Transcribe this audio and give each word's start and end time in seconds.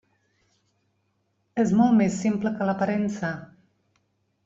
És 1.65 1.75
molt 1.83 1.97
més 2.01 2.19
simple 2.25 2.55
que 2.57 2.71
l'aparença. 2.71 3.35